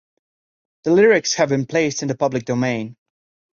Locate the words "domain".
2.45-2.97